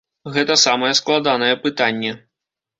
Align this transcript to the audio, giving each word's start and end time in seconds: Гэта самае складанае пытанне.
Гэта 0.37 0.55
самае 0.61 0.89
складанае 1.01 1.53
пытанне. 1.69 2.19